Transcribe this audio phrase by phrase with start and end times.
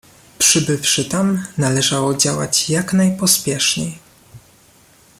[0.39, 3.99] "Przybywszy tam, należało działać jak najpospieszniej."